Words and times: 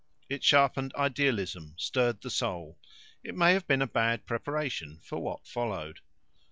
It 0.29 0.43
sharpened 0.43 0.95
idealism, 0.95 1.75
stirred 1.77 2.21
the 2.21 2.31
soul. 2.31 2.79
It 3.23 3.35
may 3.35 3.53
have 3.53 3.67
been 3.67 3.83
a 3.83 3.87
bad 3.87 4.25
preparation 4.25 4.99
for 5.03 5.19
what 5.19 5.45
followed. 5.45 5.99